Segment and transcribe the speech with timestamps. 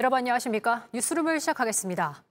[0.00, 0.86] 여러분 안녕하십니까?
[0.92, 2.22] 뉴스룸을 시작하겠습니다.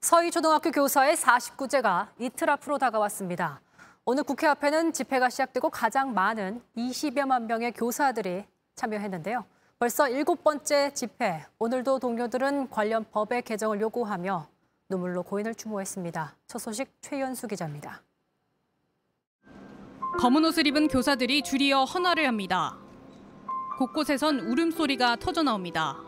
[0.00, 3.60] 서희 초등학교 교사의 49제가 이틀 앞으로 다가왔습니다.
[4.04, 9.44] 오늘 국회 앞에는 집회가 시작되고 가장 많은 20여만 명의 교사들이 참여했는데요.
[9.78, 14.48] 벌써 일곱 번째 집회, 오늘도 동료들은 관련 법의 개정을 요구하며
[14.88, 16.34] 눈물로 고인을 추모했습니다.
[16.48, 18.02] 첫 소식 최연수 기자입니다.
[20.18, 22.76] 검은 옷을 입은 교사들이 줄이어 헌화를 합니다.
[23.78, 25.98] 곳곳에선 울음소리가 터져 나옵니다.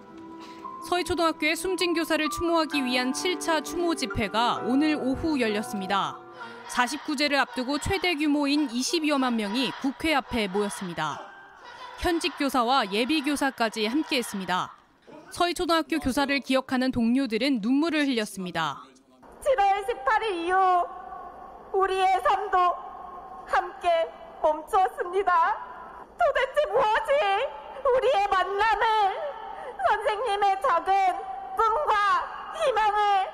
[0.89, 6.17] 서희초등학교의 숨진 교사를 추모하기 위한 7차 추모 집회가 오늘 오후 열렸습니다.
[6.69, 11.21] 49제를 앞두고 최대 규모인 22여만 명이 국회 앞에 모였습니다.
[11.99, 14.73] 현직 교사와 예비 교사까지 함께했습니다.
[15.31, 18.83] 서희초등학교 교사를 기억하는 동료들은 눈물을 흘렸습니다.
[19.41, 20.87] 7월 18일 이후
[21.75, 22.59] 우리의 삶도
[23.47, 23.89] 함께
[24.43, 25.68] 멈추었습니다.
[26.19, 27.49] 도대체 무엇이
[27.97, 28.87] 우리의 만남을
[29.89, 30.95] 선생님의 작은
[31.57, 31.95] 꿈과
[32.57, 33.29] 희망을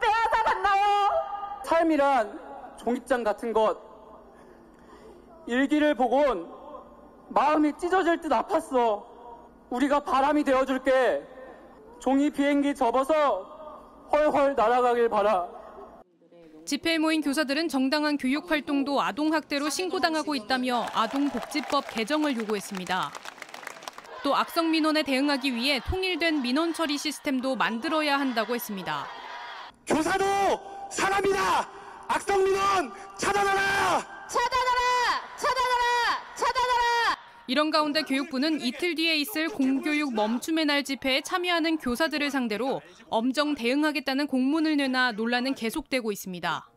[0.00, 1.10] 빼앗아 갔나요?
[1.64, 3.78] 삶이란 종이장 같은 것.
[5.46, 6.52] 일기를 보곤
[7.28, 9.04] 마음이 찢어질 듯 아팠어.
[9.70, 11.26] 우리가 바람이 되어줄게.
[11.98, 13.42] 종이 비행기 접어서
[14.12, 15.57] 헐헐 날아가길 바라.
[16.68, 23.10] 집회에 모인 교사들은 정당한 교육 활동도 아동학대로 신고당하고 있다며 아동복지법 개정을 요구했습니다.
[24.22, 29.06] 또 악성 민원에 대응하기 위해 통일된 민원 처리 시스템도 만들어야 한다고 했습니다.
[29.86, 30.24] 교사도
[30.92, 31.70] 사람이다.
[32.06, 33.16] 악성 민원 차단하라.
[33.16, 34.28] 차단하라!
[34.28, 34.77] 차단하라!
[37.48, 44.26] 이런 가운데 교육부는 이틀 뒤에 있을 공교육 멈춤의 날 집회에 참여하는 교사들을 상대로 엄정 대응하겠다는
[44.26, 46.70] 공문을 내나 논란은 계속되고 있습니다.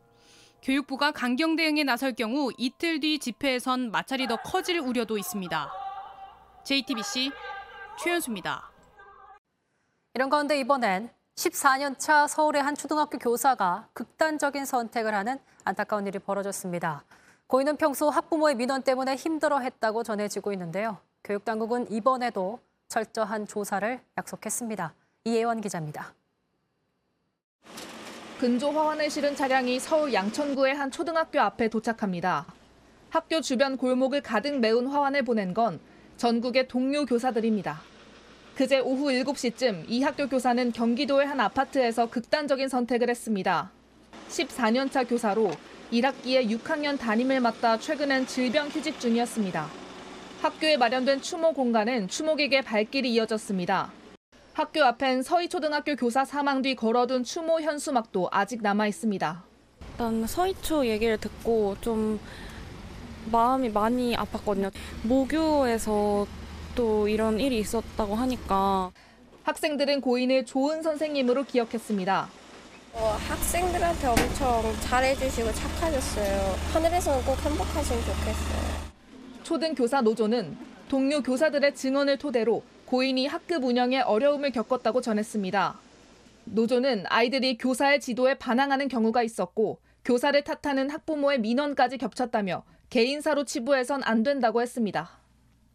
[0.63, 5.71] 교육부가 강경 대응에 나설 경우 이틀 뒤 집회에선 마찰이 더 커질 우려도 있습니다.
[6.63, 7.31] JTBC
[8.01, 8.71] 최현수입니다.
[10.13, 17.03] 이런 가운데 이번엔 14년 차 서울의 한 초등학교 교사가 극단적인 선택을 하는 안타까운 일이 벌어졌습니다.
[17.51, 20.99] 고인은 평소 학부모의 민원 때문에 힘들어했다고 전해지고 있는데요.
[21.25, 24.93] 교육당국은 이번에도 철저한 조사를 약속했습니다.
[25.25, 26.13] 이예원 기자입니다.
[28.39, 32.45] 근조 화환을 실은 차량이 서울 양천구의 한 초등학교 앞에 도착합니다.
[33.09, 35.81] 학교 주변 골목을 가득 메운 화환을 보낸 건
[36.15, 37.81] 전국의 동료 교사들입니다.
[38.55, 43.69] 그제 오후 7시쯤 이 학교 교사는 경기도의 한 아파트에서 극단적인 선택을 했습니다.
[44.29, 45.51] 14년차 교사로
[45.91, 49.67] 1학기에 6학년 담임을 맡다 최근엔 질병 휴직 중이었습니다.
[50.41, 53.91] 학교에 마련된 추모 공간은 추모객의 발길이 이어졌습니다.
[54.53, 59.43] 학교 앞엔 서희초등학교 교사 사망 뒤 걸어둔 추모 현수막도 아직 남아 있습니다.
[59.91, 62.19] 일단 서희초 얘기를 듣고 좀
[63.31, 64.71] 마음이 많이 아팠거든요.
[65.03, 66.25] 모교에서
[66.73, 68.91] 또 이런 일이 있었다고 하니까
[69.43, 72.29] 학생들은 고인을 좋은 선생님으로 기억했습니다.
[72.93, 76.55] 어, 학생들한테 엄청 잘해주시고 착하셨어요.
[76.73, 78.91] 하늘에서는 꼭 행복하시면 좋겠어요.
[79.43, 80.57] 초등교사 노조는
[80.89, 85.79] 동료 교사들의 증언을 토대로 고인이 학급 운영에 어려움을 겪었다고 전했습니다.
[86.43, 94.23] 노조는 아이들이 교사의 지도에 반항하는 경우가 있었고 교사를 탓하는 학부모의 민원까지 겹쳤다며 개인사로 치부해선 안
[94.23, 95.11] 된다고 했습니다.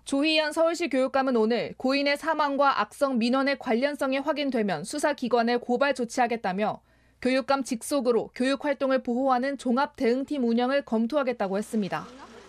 [0.05, 6.81] 조희연 서울시 교육감은 오늘 고인의 사망과 악성 민원의 관련성이 확인되면 수사기관에 고발 조치하겠다며
[7.23, 12.07] 교육감 직속으로 교육 활동을 보호하는 종합 대응팀 운영을 검토하겠다고 했습니다.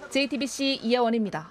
[0.09, 1.49] JTBC 이혜원입니다.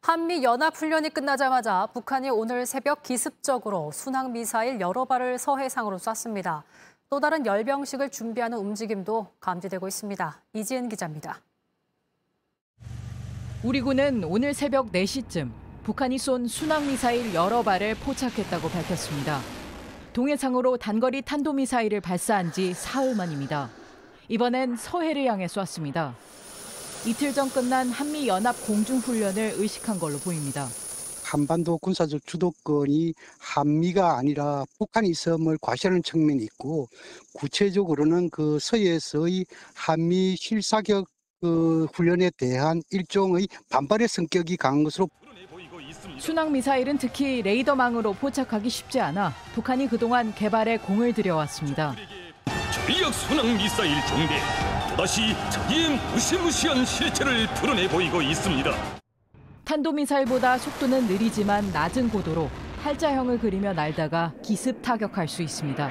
[0.00, 6.64] 한미 연합 훈련이 끝나자마자 북한이 오늘 새벽 기습적으로 순항 미사일 여러 발을 서해상으로 쐈습니다.
[7.08, 10.42] 또 다른 열병식을 준비하는 움직임도 감지되고 있습니다.
[10.54, 11.40] 이지은 기자입니다.
[13.62, 15.50] 우리 군은 오늘 새벽 4시쯤
[15.84, 19.61] 북한이 쏜 순항 미사일 여러 발을 포착했다고 밝혔습니다.
[20.12, 23.70] 동해상으로 단거리 탄도미사일을 발사한 지 사흘 만입니다.
[24.28, 26.14] 이번엔 서해를 향해 쐈습니다.
[27.06, 30.68] 이틀 전 끝난 한미 연합 공중 훈련을 의식한 걸로 보입니다.
[31.24, 36.88] 한반도 군사적 주도권이 한미가 아니라 북한이 섬을 과시하는 측면이 있고
[37.32, 41.06] 구체적으로는 그 서해에서의 한미 실사격
[41.40, 45.08] 그 훈련에 대한 일종의 반발의 성격이 강한 것으로
[46.22, 51.96] 순항 미사일은 특히 레이더망으로 포착하기 쉽지 않아 북한이 그동안 개발에 공을 들여왔습니다.
[52.70, 54.38] 전력 순항 미사일 중대
[54.90, 58.70] 또다시 적의 무시무시한 실체를 드러내 보이고 있습니다.
[59.64, 62.48] 탄도미사일보다 속도는 느리지만 낮은 고도로
[62.84, 65.90] 팔자형을 그리며 날다가 기습 타격할 수 있습니다.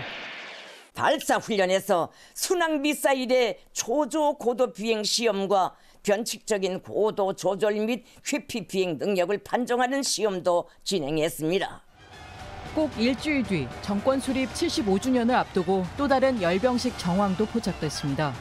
[0.93, 9.38] 발사 훈련에서 순항 미사일의 초조 고도 비행 시험과 변칙적인 고도 조절 및 회피 비행 능력을
[9.44, 11.83] 판정하는 시험도 진행했습니다.
[12.75, 18.33] 꼭 일주일 뒤 정권 수립 75주년을 앞두고 또 다른 열병식 정황도 포착됐습니다.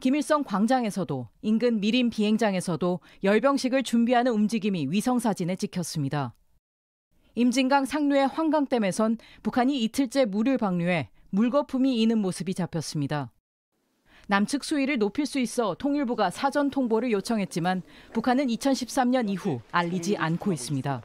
[0.00, 6.34] 김일성 광장에서도 인근 미림 비행장에서도 열병식을 준비하는 움직임이 위성 사진에 찍혔습니다.
[7.34, 13.30] 임진강 상류의 환강댐에선 북한이 이틀째 물을 방류해 물거품이 이는 모습이 잡혔습니다.
[14.26, 17.82] 남측 수위를 높일 수 있어 통일부가 사전 통보를 요청했지만
[18.12, 21.02] 북한은 2013년 이후 알리지 않고 있습니다.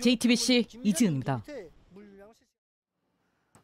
[0.00, 1.42] JTBC 이지은입니다.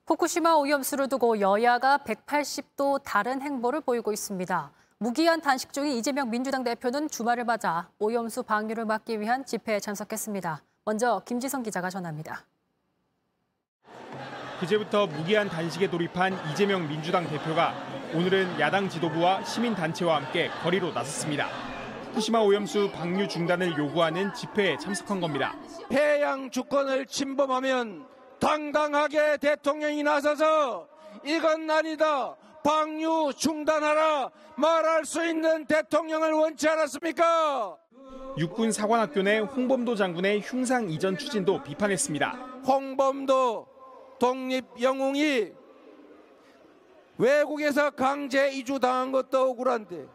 [0.06, 4.72] 후쿠시마 오염수를 두고 여야가 180도 다른 행보를 보이고 있습니다.
[4.98, 10.62] 무기한 단식 중인 이재명 민주당 대표는 주말을 맞아 오염수 방류를 막기 위한 집회에 참석했습니다.
[10.84, 12.44] 먼저 김지성 기자가 전합니다.
[14.60, 17.74] 그제부터 무기한 단식에 돌입한 이재명 민주당 대표가
[18.14, 21.48] 오늘은 야당 지도부와 시민단체와 함께 거리로 나섰습니다.
[22.08, 25.56] 후쿠시마 오염수 방류 중단을 요구하는 집회에 참석한 겁니다.
[25.90, 28.06] 해양 주권을 침범하면
[28.38, 30.88] 당당하게 대통령이 나서서
[31.24, 32.36] 이건 아니다.
[32.62, 37.78] 방류 중단하라 말할 수 있는 대통령을 원치 않았습니까?
[38.36, 42.30] 육군 사관학교 내 홍범도 장군의 흉상 이전 추진도 비판했습니다.
[42.66, 43.66] 홍범도
[44.18, 45.61] 독립 영웅이
[47.18, 50.06] 외국에서 강제 이주당한 것도 억울한데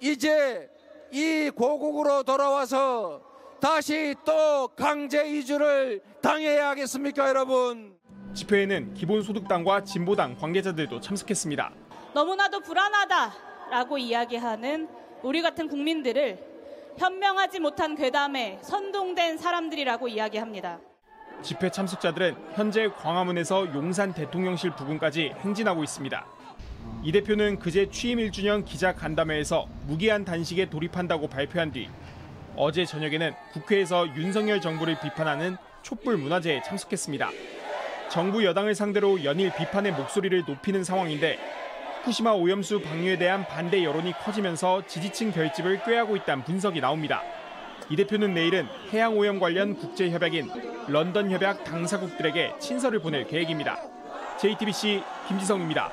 [0.00, 0.70] 이제
[1.10, 3.22] 이 고국으로 돌아와서
[3.60, 7.96] 다시 또 강제 이주를 당해야 하겠습니까 여러분?
[8.34, 11.72] 집회에는 기본소득당과 진보당 관계자들도 참석했습니다.
[12.14, 14.88] 너무나도 불안하다라고 이야기하는
[15.22, 16.38] 우리 같은 국민들을
[16.98, 20.80] 현명하지 못한 괴담에 선동된 사람들이라고 이야기합니다.
[21.44, 26.26] 집회 참석자들은 현재 광화문에서 용산 대통령실 부근까지 행진하고 있습니다.
[27.02, 31.90] 이 대표는 그제 취임 1주년 기자 간담회에서 무기한 단식에 돌입한다고 발표한 뒤
[32.56, 37.30] 어제 저녁에는 국회에서 윤석열 정부를 비판하는 촛불 문화제에 참석했습니다.
[38.08, 41.38] 정부 여당을 상대로 연일 비판의 목소리를 높이는 상황인데
[42.00, 47.22] 후쿠시마 오염수 방류에 대한 반대 여론이 커지면서 지지층 결집을 꾀하고 있다는 분석이 나옵니다.
[47.90, 50.50] 이 대표는 내일은 해양 오염 관련 국제 협약인
[50.88, 53.78] 런던 협약 당사국들에게 친서를 보낼 계획입니다.
[54.38, 55.90] JTBC 김지성입니다.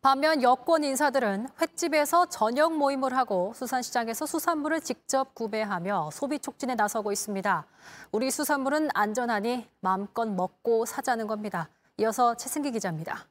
[0.00, 7.66] 반면 여권 인사들은 횟집에서 저녁 모임을 하고 수산시장에서 수산물을 직접 구매하며 소비 촉진에 나서고 있습니다.
[8.12, 11.68] 우리 수산물은 안전하니 마음껏 먹고 사자는 겁니다.
[11.98, 13.26] 이어서 최승기 기자입니다.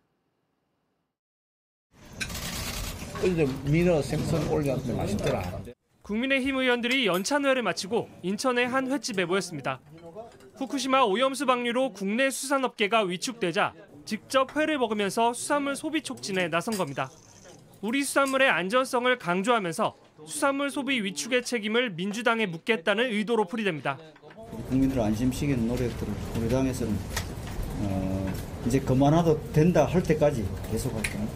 [3.19, 5.76] 어제 민어 생선 올려서 맛있더라.
[6.07, 9.81] 국민의힘 의원들이 연찬회를 마치고 인천의 한 횟집에 모였습니다.
[10.55, 13.73] 후쿠시마 오염수 방류로 국내 수산업계가 위축되자
[14.05, 17.11] 직접 회를 먹으면서 수산물 소비 촉진에 나선 겁니다.
[17.81, 19.95] 우리 수산물의 안전성을 강조하면서
[20.25, 23.97] 수산물 소비 위축의 책임을 민주당에 묻겠다는 의도로 풀이됩니다.
[24.69, 26.97] 국민들 안심시키는 노력들을 우리 당에서는
[27.81, 28.33] 어,
[28.65, 31.33] 이제 그만해도 된다 할 때까지 계속할 겁니다.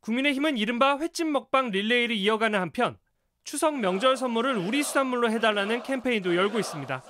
[0.00, 2.96] 국민의힘은 이른바 횟집 먹방 릴레이를 이어가는 한편
[3.44, 7.02] 추석 명절 선물을 우리 수산물로 해달라는 캠페인도 열고 있습니다.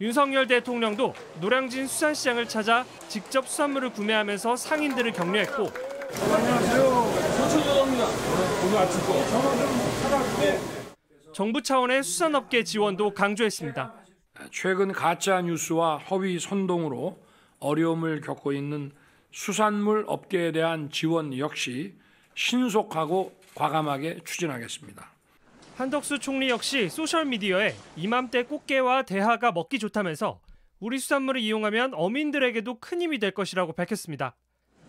[0.00, 5.68] 윤석열 대통령도 노량진 수산시장을 찾아 직접 수산물을 구매하면서 상인들을 격려했고
[6.32, 6.82] 안녕하세요.
[7.36, 8.06] 서초조입니다
[8.64, 9.00] 오늘 아침
[11.34, 13.94] 정부 차원의 수산업계 지원도 강조했습니다.
[14.52, 17.22] 최근 가짜 뉴스와 허위 선동으로
[17.58, 18.92] 어려움을 겪고 있는
[19.32, 21.94] 수산물 업계에 대한 지원 역시
[22.36, 25.17] 신속하고 과감하게 추진하겠습니다.
[25.78, 30.40] 한덕수 총리 역시 소셜미디어에 이맘때 꽃게와 대하가 먹기 좋다면서
[30.80, 34.34] 우리 수산물을 이용하면 어민들에게도 큰 힘이 될 것이라고 밝혔습니다.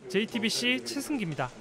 [0.08, 1.52] JTBC 최승기입니다.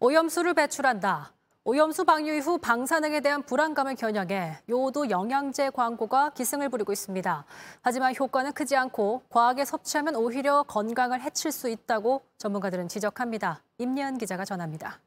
[0.00, 1.32] 오염수를 배출한다.
[1.62, 7.44] 오염수 방류 이후 방사능에 대한 불안감을 겨냥해 요오도 영양제 광고가 기승을 부리고 있습니다.
[7.82, 13.62] 하지만 효과는 크지 않고 과하게 섭취하면 오히려 건강을 해칠 수 있다고 전문가들은 지적합니다.
[13.78, 14.98] 임예은 기자가 전합니다.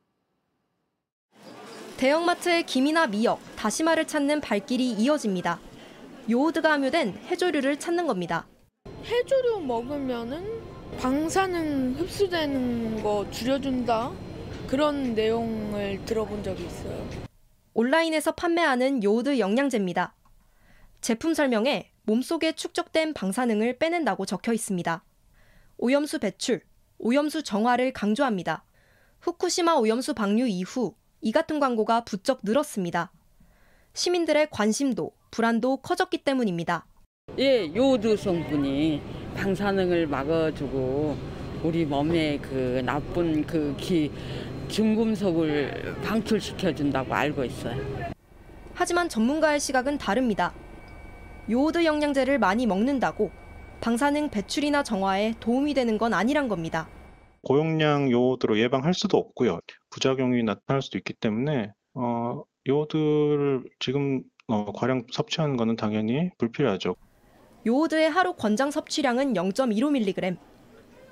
[1.99, 5.59] 대형마트의 김이나 미역, 다시마를 찾는 발길이 이어집니다.
[6.31, 8.47] 요오드가 함유된 해조류를 찾는 겁니다.
[9.03, 10.61] 해조류 먹으면은
[10.97, 14.13] 방사능 흡수되는 거 줄여준다
[14.67, 17.09] 그런 내용을 들어본 적이 있어요.
[17.73, 20.15] 온라인에서 판매하는 요오드 영양제입니다.
[21.01, 25.03] 제품 설명에 몸속에 축적된 방사능을 빼낸다고 적혀 있습니다.
[25.77, 26.61] 오염수 배출,
[26.97, 28.63] 오염수 정화를 강조합니다.
[29.19, 33.11] 후쿠시마 오염수 방류 이후 이 같은 광고가 부쩍 늘었습니다.
[33.93, 36.85] 시민들의 관심도 불안도 커졌기 때문입니다.
[37.37, 39.01] 예, 요오드 성분이
[39.35, 41.17] 방사능을 막아주고
[41.63, 44.11] 우리 몸에 그 나쁜 그 기,
[44.69, 47.77] 중금속을 방출시켜 준다고 알고 있어요.
[48.73, 50.53] 하지만 전문가의 시각은 다릅니다.
[51.49, 53.31] 요오드 영양제를 많이 먹는다고
[53.81, 56.87] 방사능 배출이나 정화에 도움이 되는 건 아니란 겁니다.
[57.41, 59.59] 고용량 요오드로 예방할 수도 없고요.
[59.89, 66.95] 부작용이 나타날 수도 있기 때문에 어, 요오드를 지금 어, 과량 섭취하는 것은 당연히 불필요하죠.
[67.67, 70.37] 요오드의 하루 권장 섭취량은 0.15mg.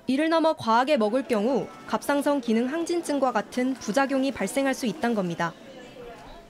[0.06, 5.52] 이를 넘어 과하게 먹을 경우 갑상선 기능 항진증과 같은 부작용이 발생할 수 있다는 겁니다.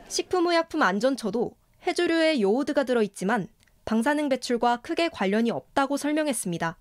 [0.06, 1.52] 식품의약품 안전처도
[1.86, 3.48] 해조류에 요오드가 들어있지만
[3.84, 6.78] 방사능 배출과 크게 관련이 없다고 설명했습니다.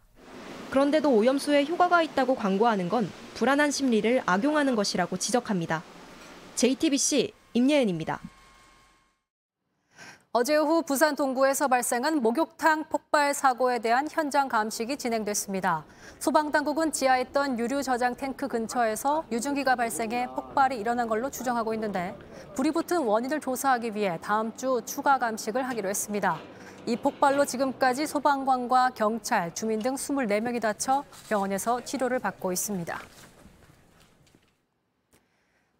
[0.69, 5.83] 그런데도 오염수에 효과가 있다고 광고하는 건 불안한 심리를 악용하는 것이라고 지적합니다.
[6.55, 8.19] JTBC 임예은입니다.
[10.33, 15.83] 어제 오후 부산 동구에서 발생한 목욕탕 폭발 사고에 대한 현장 감식이 진행됐습니다.
[16.19, 22.15] 소방당국은 지하에 있던 유류 저장 탱크 근처에서 유증기가 발생해 폭발이 일어난 걸로 추정하고 있는데
[22.55, 26.37] 불이 붙은 원인을 조사하기 위해 다음 주 추가 감식을 하기로 했습니다.
[26.87, 32.97] 이 폭발로 지금까지 소방관과 경찰, 주민 등 24명이 다쳐 병원에서 치료를 받고 있습니다.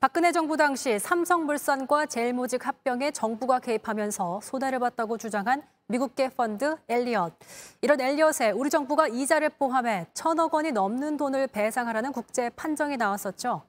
[0.02, 7.34] 박근혜 정부 당시 삼성물산과 제일모직 합병에 정부가 개입하면서 손해를 봤다고 주장한 미국계 펀드 엘리엇.
[7.80, 13.62] 이런 엘리엇에 우리 정부가 이자를 포함해 천억 원이 넘는 돈을 배상하라는 국제 판정이 나왔었죠.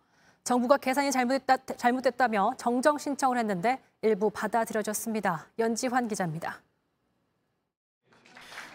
[0.42, 5.46] 정부가 계산이 잘못됐다, 잘못됐다며 정정 신청을 했는데 일부 받아들여졌습니다.
[5.60, 6.62] 연지환 기자입니다.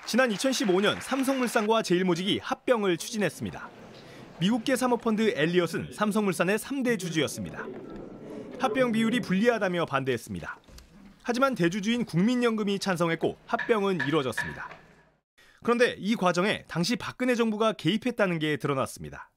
[0.05, 3.69] 지난 2015년 삼성물산과 제일모직이 합병을 추진했습니다.
[4.39, 7.65] 미국계 사모펀드 엘리엇은 삼성물산의 3대 주주였습니다.
[8.60, 10.60] 합병 비율이 불리하다며 반대했습니다.
[11.24, 14.69] 하지만 대주주인 국민연금이 찬성했고 합병은 이뤄졌습니다.
[15.63, 19.31] 그런데 이 과정에 당시 박근혜 정부가 개입했다는 게 드러났습니다.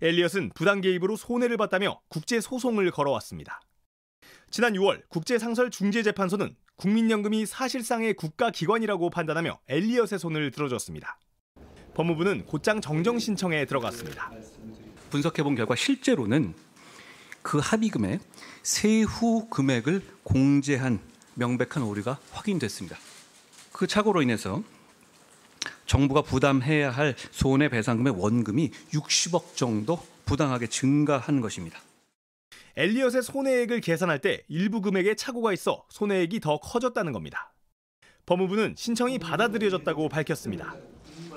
[0.00, 3.60] 엘리엇은 부당 개입으로 손해를 봤다며 국제 소송을 걸어왔습니다.
[4.50, 11.18] 지난 6월 국제상설중재재판소는 국민연금이 사실상의 국가기관이라고 판단하며 엘리엇의 손을 들어줬습니다.
[11.92, 14.30] 법무부는 곧장 정정 신청에 들어갔습니다.
[15.10, 16.54] 분석해본 결과 실제로는
[17.42, 18.20] 그 합의금의
[18.62, 21.00] 세후 금액을 공제한
[21.34, 22.96] 명백한 오류가 확인됐습니다.
[23.72, 24.62] 그 착오로 인해서
[25.84, 31.78] 정부가 부담해야 할 손해배상금의 원금이 60억 정도 부당하게 증가한 것입니다.
[32.76, 37.52] 엘리엇의 손해액을 계산할 때 일부 금액에 착오가 있어 손해액이 더 커졌다는 겁니다.
[38.26, 40.76] 법무부는 신청이 받아들여졌다고 밝혔습니다.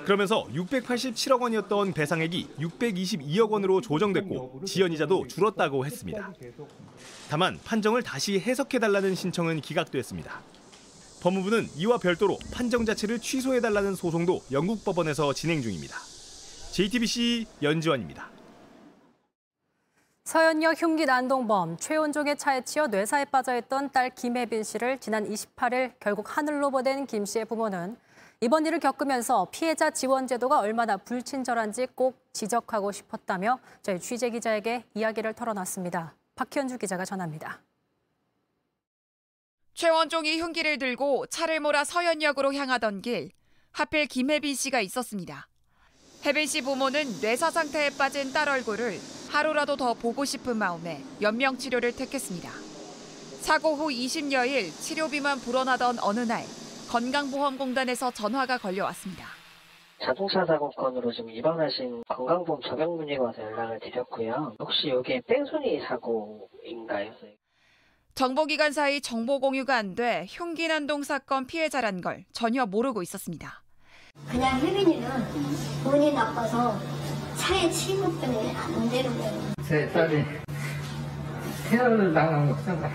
[0.04, 6.32] 그러면서 687억 원이었던 배상액이 622억 원으로 조정됐고 지연이자도 줄었다고 했습니다.
[7.28, 10.40] 다만 판정을 다시 해석해달라는 신청은 기각됐습니다.
[11.22, 15.96] 법무부는 이와 별도로 판정 자체를 취소해달라는 소송도 영국 법원에서 진행 중입니다.
[16.72, 18.30] JTBC 연지원입니다.
[20.24, 26.70] 서현역 흉기 난동범 최원종의 차에 치여 뇌사에 빠져있던 딸 김혜빈 씨를 지난 28일 결국 하늘로
[26.70, 27.98] 보낸 김 씨의 부모는
[28.40, 35.34] 이번 일을 겪으면서 피해자 지원 제도가 얼마나 불친절한지 꼭 지적하고 싶었다며 저희 취재 기자에게 이야기를
[35.34, 36.16] 털어놨습니다.
[36.36, 37.60] 박현주 기자가 전합니다.
[39.74, 43.30] 최원종이 흉기를 들고 차를 몰아 서현역으로 향하던 길,
[43.72, 45.48] 하필 김혜빈 씨가 있었습니다.
[46.24, 48.98] 혜빈 씨 부모는 뇌사 상태에 빠진 딸 얼굴을
[49.38, 52.48] 하루라도 더 보고 싶은 마음에 연명 치료를 택했습니다.
[53.40, 56.44] 사고 후 20여일 치료비만 불어나던 어느 날
[56.88, 59.26] 건강보험공단에서 전화가 걸려왔습니다.
[60.00, 64.54] 자동차 사고 건으로 지금 입원하신 건강보험 적용 문의가 와서 연락을 드렸고요.
[64.60, 67.10] 혹시 이게 뺑소니 사고인가요?
[68.14, 73.64] 정보기관 사이 정보 공유가 안 돼 흉기 난동 사건 피해자란 걸 전혀 모르고 있었습니다.
[74.30, 75.10] 그냥 혜빈이는
[75.86, 76.78] 운이 나빠서
[77.44, 79.52] 차에 침묵 때문에 안 되는 거예요.
[79.68, 80.24] 제 딸이
[81.68, 82.94] 테러를 당한 거잖아요.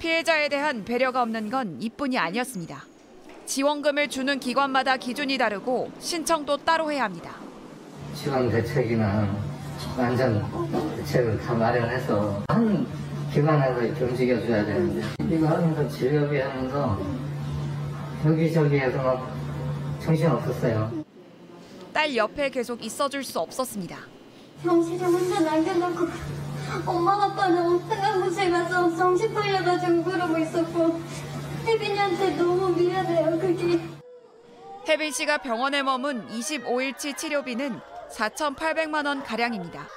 [0.00, 2.84] 피해자에 대한 배려가 없는 건 이뿐이 아니었습니다.
[3.46, 7.30] 지원금을 주는 기관마다 기준이 다르고 신청도 따로 해야 합니다.
[8.16, 9.32] 지원 대책이나
[9.96, 10.44] 안전
[10.96, 12.84] 대책을 다 마련해서 한
[13.32, 17.00] 기관에서 이렇게 움직여줘야 되는데 이거 하면서 진료비 하면서
[18.26, 19.32] 여기저기에서 막
[20.00, 20.99] 정신 없었어요.
[21.92, 23.98] 딸 옆에 계속 있어줄 수 없었습니다.
[24.64, 26.06] 정신을 혼자 남겨놓고
[26.86, 27.80] 엄마 아빠는
[28.22, 31.00] 곳에 가서 정신 풀려가지고 그러고 있었고
[31.66, 33.80] 혜빈이한테 너무 미안해요 그게.
[34.88, 37.80] 혜빈 씨가 병원에 머문 25일치 치료비는
[38.12, 39.88] 4,800만 원 가량입니다.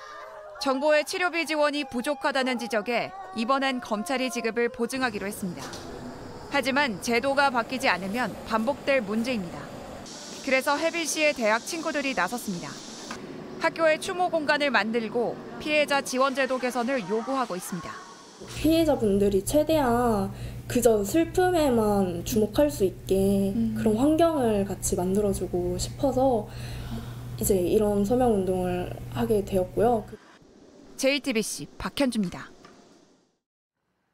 [0.62, 5.62] 정부의 치료비 지원이 부족하다는 지적에 이번엔 검찰이 지급을 보증하기로 했습니다.
[6.52, 9.63] 하지만 제도가 바뀌지 않으면 반복될 문제입니다.
[10.46, 12.70] 그래서 혜빈 씨의 대학 친구들이 나섰습니다.
[13.60, 17.90] 학교에 추모 공간을 만들고 피해자 지원 제도 개선을 요구하고 있습니다.
[18.58, 20.32] 피해자분들이 최대한
[20.68, 26.48] 그저 슬픔에만 주목할 수 있게 그런 환경을 같이 만들어주고 싶어서
[27.40, 30.06] 이제 이런 서명 운동을 하게 되었고요.
[30.98, 32.52] JTBC 박현주입니다.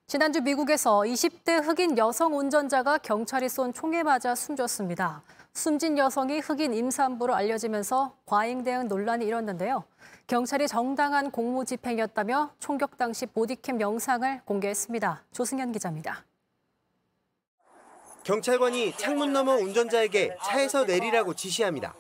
[0.06, 5.24] 지난주 미국에서 20대 흑인 여성 운전자가 경찰이 쏜 총에 맞아 숨졌습니다.
[5.54, 9.84] 숨진 여성이 흑인 임산부로 알려지면서 과잉 대응 논란이 일었는데요.
[10.28, 15.24] 경찰이 정당한 공무 집행이었다며 총격 당시 보디캠 영상을 공개했습니다.
[15.34, 16.24] 조승현 기자입니다.
[18.24, 21.94] 경찰관이 창문 너머 운전자에게 차에서 내리라고 지시합니다.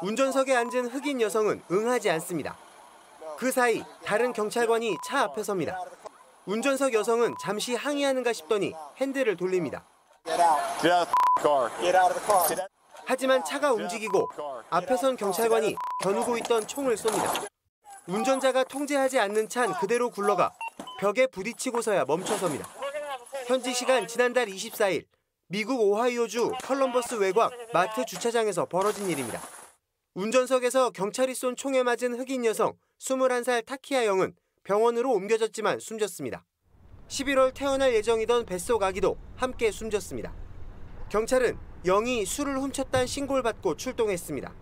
[0.00, 2.56] 운전석에 앉은 흑인 여성은 응하지 않습니다.
[3.36, 5.78] 그 사이 다른 경찰관이 차 앞에 섭니다.
[6.46, 9.84] 운전석 여성은 잠시 항의하는가 싶더니 핸들을 돌립니다.
[13.06, 14.28] 하지만 차가 움직이고
[14.68, 17.46] 앞에 선 경찰관이 겨누고 있던 총을 쏩니다.
[18.08, 20.52] 운전자가 통제하지 않는 찬 그대로 굴러가
[20.98, 22.68] 벽에 부딪히고서야 멈춰섭니다.
[23.46, 25.04] 현지 시간 지난달 24일
[25.46, 29.40] 미국 오하이오주 컬럼버스 외곽 마트 주차장에서 벌어진 일입니다.
[30.14, 34.34] 운전석에서 경찰이 쏜 총에 맞은 흑인 여성 21살 타키아 영은
[34.64, 36.44] 병원으로 옮겨졌지만 숨졌습니다.
[37.06, 40.45] 11월 태어날 예정이던 뱃속 아기도 함께 숨졌습니다.
[41.08, 44.52] 경찰은 영이 술을 훔쳤다는 신고를 받고 출동했습니다.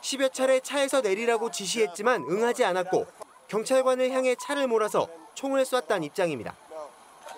[0.00, 3.06] 10여 차례 차에서 내리라고 지시했지만 응하지 않았고
[3.48, 6.56] 경찰관을 향해 차를 몰아서 총을 쐈다는 입장입니다.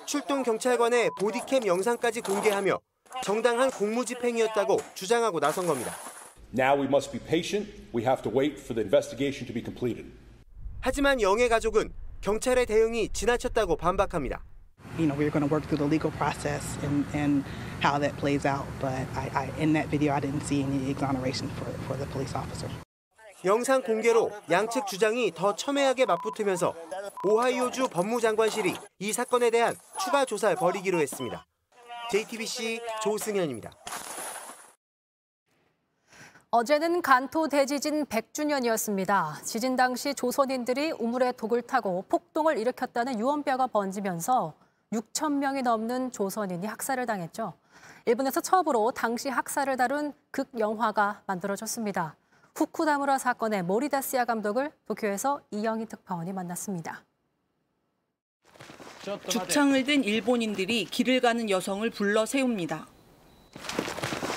[0.05, 2.79] 출동 경찰관의 보디캠 영상까지 공개하며
[3.25, 5.93] 정당한 공무집행이었다고 주장하고 나선 겁니다.
[6.57, 7.69] Now we must be patient.
[7.93, 10.09] We have to wait for the investigation to be completed.
[10.81, 14.45] 하지만 영의 가족은 경찰의 대응이 지나쳤다고 반박합니다.
[14.99, 17.45] You know, we're going to work through the legal process and, and
[17.81, 18.67] how that plays out.
[18.81, 22.35] But I, I, in that video, I didn't see any exoneration for, for the police
[22.35, 22.69] officer.
[23.45, 26.75] 영상 공개로 양측 주장이 더 첨예하게 맞붙으면서
[27.25, 31.47] 오하이오주 법무장관실이 이 사건에 대한 추가 조사를 벌이기로 했습니다.
[32.11, 33.71] JTBC 조승현입니다.
[36.51, 39.45] 어제는 간토 대지진 100주년이었습니다.
[39.45, 44.55] 지진 당시 조선인들이 우물에 독을 타고 폭동을 일으켰다는 유언비어가 번지면서
[44.94, 47.54] 6천 명이 넘는 조선인이 학살을 당했죠.
[48.06, 52.16] 일본에서 처음으로 당시 학살을 다룬 극영화가 만들어졌습니다.
[52.56, 57.04] 후쿠다무라 사건의 모리다스야 감독을 도쿄에서 이영희 특파원이 만났습니다.
[59.28, 62.88] 죽창을 든 일본인들이 길을 가는 여성을 불러 세웁니다.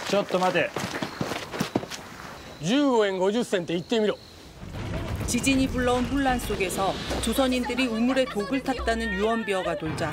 [0.09, 0.70] ちょっと待て
[2.62, 4.16] 15円50銭って言ってみろ
[5.27, 10.12] 지진이 불러온 혼란 속에서 조선인들이 우물에 독을 탔다는 유언비어가 돌자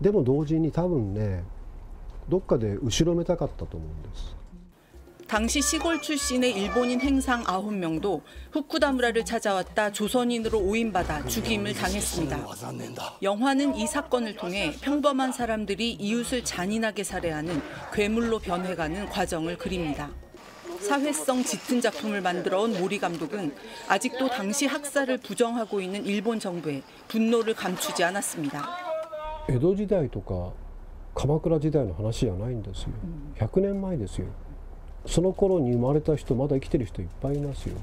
[0.00, 1.44] でも同時に多分ね
[2.28, 4.40] どっかで後ろめたかったと思うんです
[5.30, 12.46] 당시 시골 출신의 일본인 행상 9명도 후쿠다무라를 찾아왔다 조선인으로 오인받아 죽임을 당했습니다.
[13.22, 20.10] 영화는 이 사건을 통해 평범한 사람들이 이웃을 잔인하게 살해하는 괴물로 변해가는 과정을 그립니다.
[20.80, 23.54] 사회성 짙은 작품을 만들어온 모리 감독은
[23.86, 28.83] 아직도 당시 학살을 부정하고 있는 일본 정부에 분노를 감추지 않았습니다.
[29.48, 30.52] 江戸時代とか
[31.14, 32.88] 鎌倉時代の話じゃないんですよ
[33.36, 34.26] 100年前ですよ
[35.06, 37.76] その頃に生まれた人まだ生きてる人いっぱいいますよ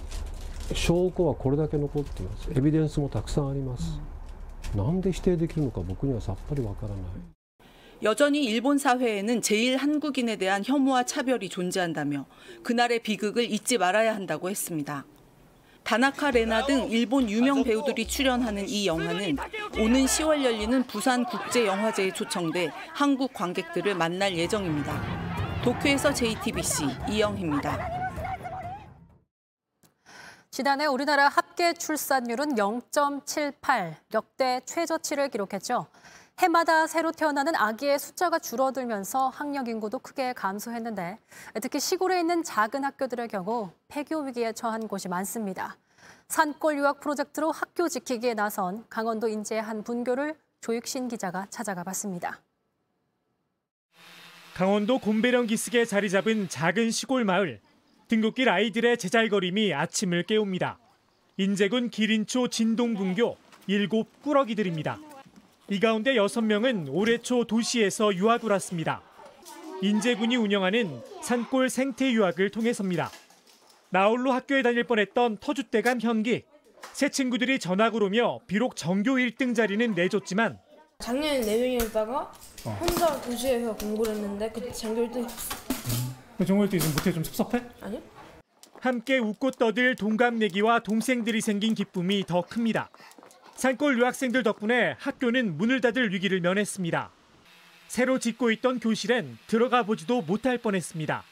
[0.74, 4.00] 証拠はこれだけ残っていますエビデンスもたくさんあります、
[4.76, 7.00] なんで否定できるのか僕にはさっぱりわからない
[8.04, 12.28] 여전히 일본 사회에는 제일 한국인에 대한 혐오와 차별이 존재한다며
[12.62, 15.06] 그날의 비극을 잊지 말아야 한다고 했습니다.
[15.85, 19.37] 다나카 레나 등 일본 유명 배우들이 출연하는 이 영화는
[19.79, 25.63] 오는 10월 열리는 부산 국제영화제에 초청돼 한국 관객들을 만날 예정입니다.
[25.65, 28.03] 도쿄에서 JTBC 이영희입니다.
[30.51, 35.87] 지난해 우리나라 합계 출산율은 0.78, 역대 최저치를 기록했죠.
[36.43, 41.19] 해마다 새로 태어나는 아기의 숫자가 줄어들면서 학령 인구도 크게 감소했는데
[41.63, 45.77] 특히 시골에 있는 작은 학교들의 경우 폐교 위기에 처한 곳이 많습니다.
[46.27, 52.41] 산골 유학 프로젝트로 학교 지키기에 나선 강원도 인제의 한 분교를 조익신 기자가 찾아가 봤습니다.
[54.55, 57.61] 강원도 곰배령 기슭에 자리 잡은 작은 시골 마을.
[58.09, 60.79] 등굣길 아이들의 제잘거림이 아침을 깨웁니다.
[61.37, 63.37] 인제군 기린초 진동분교
[63.69, 65.12] 일곱 꾸러기들입니다.
[65.69, 69.03] 이 가운데 6명은 올해 초 도시에서 유학 을 왔습니다.
[69.81, 73.11] 인제군이 운영하는 산골 생태 유학을 통해서입니다.
[73.91, 76.45] 나홀로 학교에 다닐 뻔했던 터줏대감 현기.
[76.93, 80.59] 새 친구들이 전학을 오며 비록 전교 1등 자리는 내줬지만
[80.99, 82.29] 작년에 4명이었다가
[82.81, 85.27] 혼자 도시에서 공부를 했는데 그때 장교 1등
[86.47, 87.63] 정월 때좀 못해 좀 섭섭해?
[87.81, 88.01] 아니요?
[88.81, 92.91] 함께 웃고 떠들 동갑내기와 동생들이 생긴 기쁨이 더 큽니다.
[93.55, 97.11] 산골 유학생들 덕분에 학교는 문을 닫을 위기를 면했습니다.
[97.87, 101.23] 새로 짓고 있던 교실엔 들어가 보지도 못할 뻔했습니다.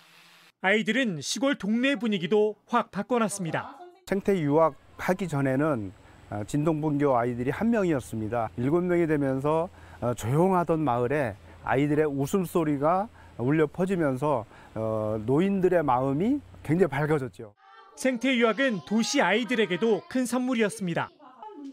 [0.60, 3.78] 아이들은 시골 동네 분위기도 확 바꿔놨습니다.
[4.06, 5.92] 생태 유학 하기 전에는
[6.30, 8.50] 어, 진동분교 아이들이 한 명이었습니다.
[8.58, 9.68] 일곱 명이 되면서
[10.00, 17.54] 어, 조용하던 마을에 아이들의 웃음소리가 울려 퍼지면서 어, 노인들의 마음이 굉장히 밝아졌죠.
[17.96, 21.10] 생태 유학은 도시 아이들에게도 큰 선물이었습니다.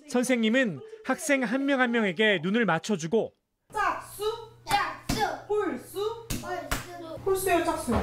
[0.10, 3.34] 선생님은 학생 한 명 한 명에게 눈을 맞춰주고
[3.73, 4.23] 짝수?
[4.65, 6.28] 짝수 홀수?
[6.41, 7.93] 홀수 홀수예요 짝수?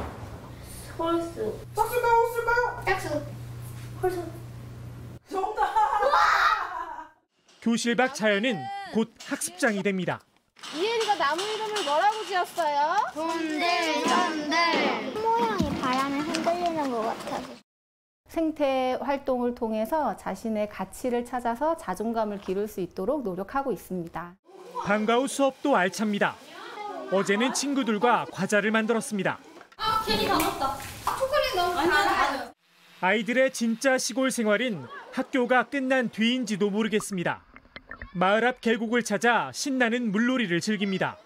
[0.98, 1.58] 홀수.
[1.74, 2.84] 짝수가 홀수가?
[2.86, 3.22] 짝수.
[4.02, 4.24] 홀수.
[7.62, 8.58] 교실 밖 자연은
[8.92, 10.20] 곧 학습장이 됩니다.
[10.74, 12.96] 이혜리가 나무 이름을 뭐라고 지었어요?
[13.14, 15.22] 존들 존들.
[15.22, 17.63] 모양이 바람에 흔들리는 것 같아서.
[18.34, 24.34] 생태 활동을 통해서 자신의 가치를 찾아서 자존감을 기를 수 있도록 노력하고 있습니다.
[24.84, 26.34] 방과 후 수업도 알찹니다.
[27.12, 29.38] 어제는 친구들과 과자를 만들었습니다.
[29.76, 30.76] 아, 괜히 다 먹었다.
[31.16, 32.50] 초콜릿 너무 달아요.
[33.00, 37.44] 아이들의 진짜 시골 생활은 학교가 끝난 뒤인지도 모르겠습니다.
[38.14, 41.18] 마을 앞 계곡을 찾아 신나는 물놀이를 즐깁니다.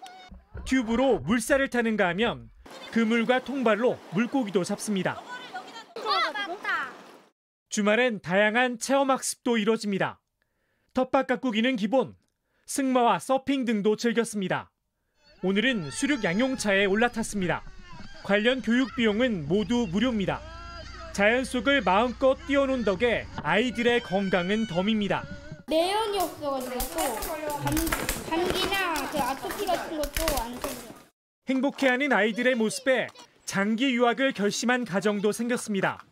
[0.67, 2.51] 튜브로 물살을 타는가 하면
[2.93, 5.23] 그물과 통발로 물고기도 잡습니다.
[7.69, 10.21] 주말엔 다양한 체험학습도 이뤄집니다.
[10.95, 12.17] 텃밭 가꾸기는 기본,
[12.67, 14.71] 승마와 서핑 등도 즐겼습니다.
[15.43, 17.63] 오늘은 수륙 양용차에 올라탔습니다.
[18.25, 20.41] 관련 교육 비용은 모두 무료입니다.
[21.13, 25.25] 자연 속을 마음껏 뛰어논 덕에 아이들의 건강은 덤입니다.
[25.69, 27.75] 내연이 없어가지고 또 감,
[28.31, 30.95] 감기나 그 아토피 같은 것도 안 생겨요.
[31.49, 33.09] 행복해하는 아이들의 모습에
[33.45, 36.03] 장기 유학을 결심한 가정도 생겼습니다.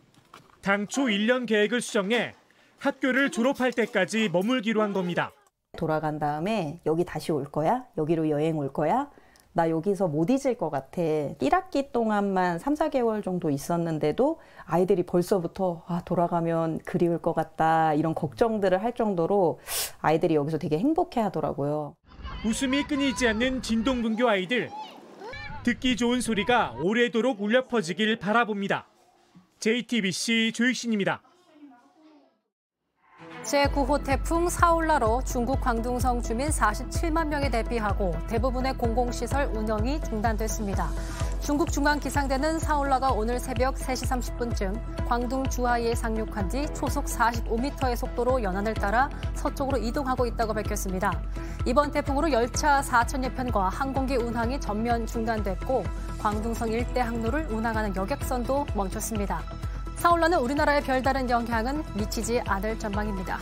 [0.67, 2.35] 당초 1년 계획을 수정해
[2.81, 5.31] 학교를 졸업할 때까지 머물기로 한 겁니다.
[5.79, 7.85] 돌아간 다음에 여기 다시 올 거야?
[7.97, 9.09] 여기로 여행 올 거야?
[9.53, 11.01] 나 여기서 못 잊을 것 같아.
[11.01, 17.95] 1학기 동안만 3, 4개월 정도 있었는데도 아이들이 벌써부터 아, 돌아가면 그리울 것 같다.
[17.95, 19.61] 이런 걱정들을 할 정도로
[20.01, 21.95] 아이들이 여기서 되게 행복해 하더라고요.
[22.45, 24.71] 웃음이 끊이지 않는 진동분교 아이들.
[25.63, 28.89] 듣기 좋은 소리가 오래도록 울려 퍼지길 바라봅니다.
[29.59, 31.23] JTBC 조익신입니다.
[33.43, 40.91] 제9호 태풍 사울라로 중국 광둥성 주민 47만 명이 대피하고 대부분의 공공시설 운영이 중단됐습니다.
[41.47, 48.75] 중국 중앙기상대는 사울라가 오늘 새벽 3시 30분쯤 광둥 주하이에 상륙한 뒤 초속 45m의 속도로 연안을
[48.75, 51.23] 따라 서쪽으로 이동하고 있다고 밝혔습니다.
[51.65, 55.85] 이번 태풍으로 열차 4천여 편과 항공기 운항이 전면 중단됐고
[56.19, 59.41] 광둥성 일대 항로를 운항하는 여객선도 멈췄습니다.
[59.99, 63.39] 사울라는 우리나라에 별다른 영향은 미치지 않을 전망입니다.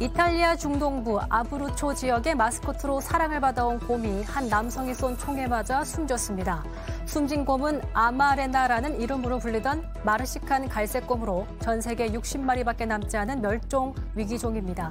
[0.00, 6.64] 이탈리아 중동부 아브루초 지역의 마스코트로 사랑을 받아온 곰이 한 남성이 쏜 총에 맞아 숨졌습니다.
[7.06, 14.90] 숨진 곰은 아마레나라는 이름으로 불리던 마르시칸 갈색 곰으로 전 세계 60마리밖에 남지 않은 멸종 위기종입니다.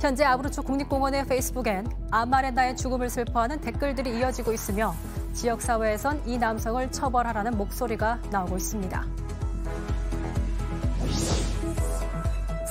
[0.00, 4.94] 현재 아브루초 국립공원의 페이스북엔 아마레나의 죽음을 슬퍼하는 댓글들이 이어지고 있으며
[5.32, 9.21] 지역사회에선 이 남성을 처벌하라는 목소리가 나오고 있습니다.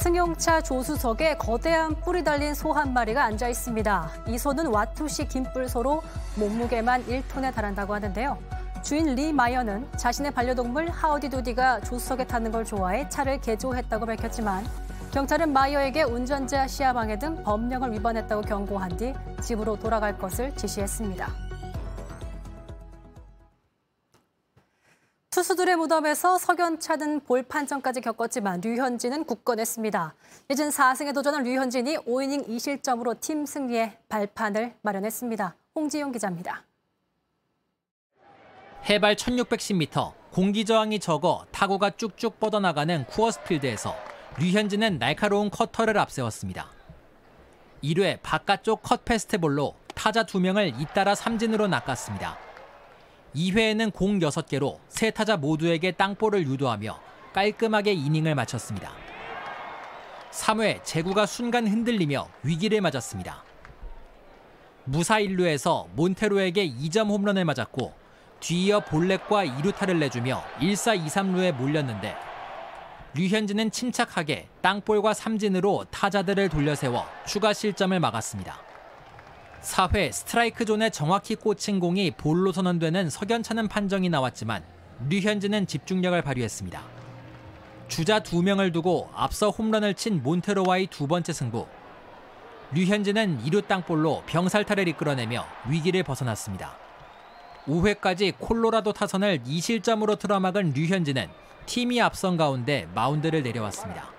[0.01, 4.09] 승용차 조수석에 거대한 뿔이 달린 소 한 마리가 앉아 있습니다.
[4.29, 6.01] 이 소는 와투시 긴뿔소로
[6.37, 8.35] 몸무게만 1톤에 달한다고 하는데요.
[8.81, 14.65] 주인 리 마이어는 자신의 반려동물 하우디두디가 조수석에 타는 걸 좋아해 차를 개조했다고 밝혔지만
[15.11, 21.50] 경찰은 마이어에게 운전자 시야 방해 등 법령을 위반했다고 경고한 뒤 집으로 돌아갈 것을 지시했습니다.
[25.31, 30.13] 투수들의 무덤에서 석연찮은 볼 판정까지 겪었지만 류현진은 굳건했습니다.
[30.49, 35.55] 이젠 4승에 도전한 류현진이 5이닝 2실점으로 팀 승리에 발판을 마련했습니다.
[35.73, 36.65] 홍지용 기자입니다.
[38.89, 43.95] 해발 1610m, 공기 저항이 적어 타구가 쭉쭉 뻗어나가는 쿠어스필드에서
[44.37, 46.67] 류현진은 날카로운 커터를 앞세웠습니다.
[47.81, 52.50] 1회 바깥쪽 컷 페스트볼로 타자 2명을 잇따라 삼진으로 낚았습니다.
[53.35, 56.99] 2회에는 공 6개로 세 타자 모두에게 땅볼을 유도하며
[57.33, 58.91] 깔끔하게 이닝을 마쳤습니다.
[60.31, 63.43] 3회 제구가 순간 흔들리며 위기를 맞았습니다.
[64.85, 67.93] 무사 1루에서 몬테로에게 2점 홈런을 맞았고
[68.39, 72.15] 뒤이어 볼넷과 2루타를 내주며 1사 2, 3루에 몰렸는데
[73.13, 78.70] 류현진은 침착하게 땅볼과 삼진으로 타자들을 돌려세워 추가 실점을 막았습니다.
[79.61, 84.63] 4회 스트라이크 존에 정확히 꽂힌 공이 볼로 선언되는 석연찮은 판정이 나왔지만
[85.07, 86.83] 류현진은 집중력을 발휘했습니다.
[87.87, 91.67] 주자 2명을 두고 앞서 홈런을 친 몬테로와의 두 번째 승부.
[92.71, 96.77] 류현진은 2루 땅볼로 병살타를 이끌어내며 위기를 벗어났습니다.
[97.65, 101.27] 5회까지 콜로라도 타선을 2실점으로 틀어막은 류현진은
[101.67, 104.09] 팀이 앞선 가운데 마운드를 내려왔습니다.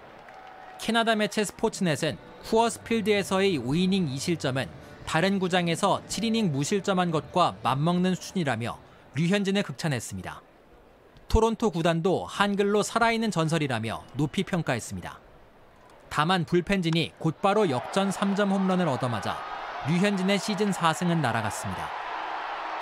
[0.80, 4.68] 캐나다 매체 스포츠넷은 쿠어스필드에서의 5이닝 2실점은
[5.06, 8.78] 다른 구장에서 7이닝 무실점한 것과 맞먹는 수준이라며
[9.14, 10.42] 류현진을 극찬했습니다.
[11.28, 15.18] 토론토 구단도 한글로 살아있는 전설이라며 높이 평가했습니다.
[16.08, 19.38] 다만 불펜진이 곧바로 역전 3점 홈런을 얻어맞아
[19.88, 21.88] 류현진의 시즌 4승은 날아갔습니다.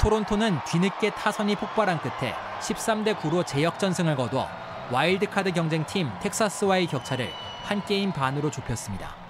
[0.01, 4.49] 토론토는 뒤늦게 타선이 폭발한 끝에 13대 9로 재역전승을 거둬
[4.91, 7.31] 와일드카드 경쟁팀 텍사스와의 격차를
[7.65, 9.30] 한 게임 반으로 좁혔습니다.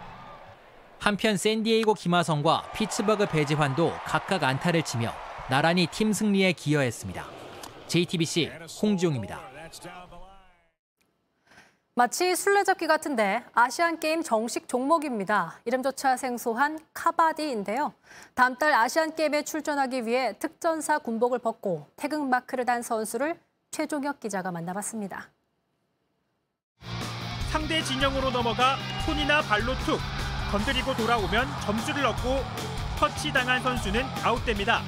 [1.01, 5.13] 한편 샌디에이고 김하성과 피츠버그 배지환도 각각 안타를 치며
[5.49, 7.25] 나란히 팀 승리에 기여했습니다.
[7.87, 8.51] JTBC
[8.83, 9.41] 홍지용입니다.
[11.95, 15.59] 마치 술래잡기 같은데 아시안게임 정식 종목입니다.
[15.65, 17.95] 이름조차 생소한 카바디인데요.
[18.35, 25.31] 다음 달 아시안게임에 출전하기 위해 특전사 군복을 벗고 태극마크를 단 선수를 최종혁 기자가 만나봤습니다.
[27.51, 29.99] 상대 진영으로 넘어가 손이나 발로 툭
[30.51, 32.45] 건드리고 돌아오면 점수를 얻고
[32.99, 34.83] 터치당한 선수는 아웃됩니다.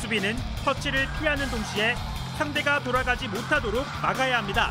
[0.00, 1.94] 수비는 터치를 피하는 동시에
[2.36, 4.70] 상대가 돌아가지 못하도록 막아야 합니다.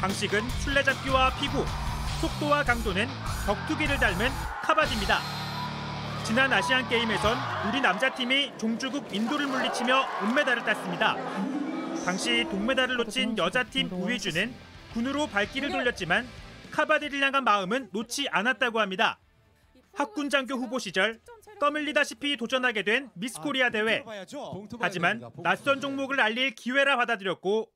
[0.00, 1.64] 방식은 술래잡기와 피구,
[2.20, 3.08] 속도와 강도는
[3.46, 4.30] 격투기를 닮은
[4.62, 5.20] 카바디입니다.
[6.24, 7.38] 지난 아시안 게임에선
[7.68, 11.16] 우리 남자팀이 종주국 인도를 물리치며 은메달을 땄습니다.
[12.04, 14.54] 당시 동메달을 놓친 여자팀 우희주는
[14.94, 16.26] 군으로 발길을 돌렸지만
[16.70, 19.18] 카바디를 향한 마음은 놓지 않았다고 합니다.
[19.94, 21.20] 학군 장교 후보 시절
[21.58, 24.04] 떠밀리다시피 도전하게 된 미스코리아 대회.
[24.78, 27.68] 하지만 낯선 종목을 알릴 기회라 받아들였고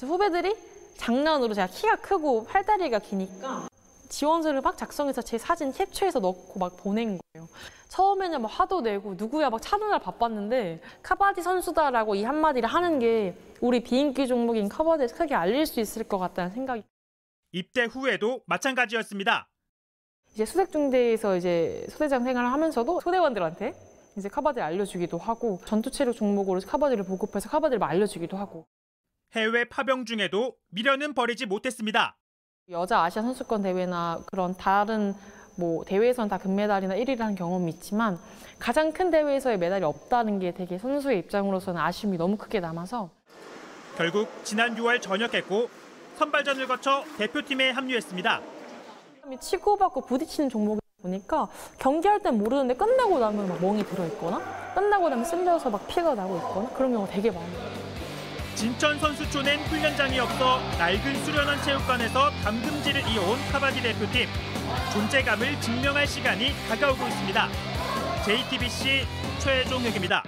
[0.00, 0.54] 후배들이
[0.96, 3.68] 장난으로 제가 키가 크고 팔다리가 기니까
[4.08, 7.48] 지원서를 막 작성해서 제 사진 캡처해서 넣고 막 보낸 거예요.
[7.88, 13.80] 처음에는 막 화도 내고 누구야 막 찾느라 바빴는데 카바디 선수다라고 이 한마디를 하는 게 우리
[13.82, 16.82] 비인기 종목인 카바디에 크게 알릴 수 있을 것 같다는 생각이
[17.52, 19.48] 입대 후에도 마찬가지였습니다.
[20.34, 23.74] 이제 수색중대에서 이제 소대장 생활을 하면서도 소대원들한테
[24.16, 28.66] 이제 카바디를 알려주기도 하고 전투체력 종목으로 카바디를 보급해서 카바디를 알려주기도 하고
[29.32, 32.16] 해외 파병 중에도 미련은 버리지 못했습니다.
[32.70, 35.14] 여자 아시아 선수권 대회나 그런 다른
[35.56, 38.18] 뭐 대회에서는 다 금메달이나 1위를 한 경험이 있지만
[38.60, 43.10] 가장 큰 대회에서의 메달이 없다는 게 되게 선수의 입장으로서는 아쉬움이 너무 크게 남아서
[43.96, 45.68] 결국 지난 6월 전역했고
[46.20, 48.42] 선발전을 거쳐 대표팀에 합류했습니다.
[49.40, 55.70] 치고받고 부딪히는 종목이다 보니까 경기할 땐 모르는데 끝나고 나면 막 멍이 들어있거나 끝나고 나면 쓸려서
[55.70, 57.80] 막 피가 나고 있거나 그런 경우가 되게 많아요.
[58.54, 64.28] 진천 선수촌엔 훈련장이 없어 낡은 수련원 체육관에서 담금질을 이어온 카바디 대표팀.
[64.92, 67.48] 존재감을 증명할 시간이 다가오고 있습니다.
[68.26, 69.06] JTBC
[69.38, 70.22] 최종혁입니다.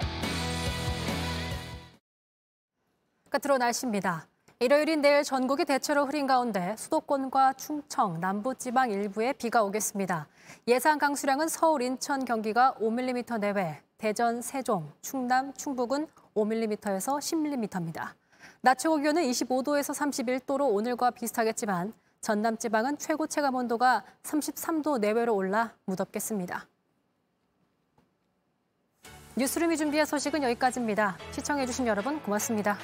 [3.29, 4.32] 끝으로 날씨입니다.
[4.63, 10.29] 일요일인 내일 전국이 대체로 흐린 가운데 수도권과 충청, 남부지방 일부에 비가 오겠습니다.
[10.69, 18.11] 예상 강수량은 서울, 인천, 경기가 5mm 내외, 대전, 세종, 충남, 충북은 5mm에서 10mm입니다.
[18.61, 25.75] 낮 최고 기온은 25도에서 31도로 오늘과 비슷하겠지만 전남 지방은 최고 체감 온도가 33도 내외로 올라
[25.87, 26.69] 무덥겠습니다.
[29.35, 31.19] 뉴스룸이 준비한 소식은 여기까지입니다.
[31.33, 32.79] 시청해주신 여러분 고맙습니다.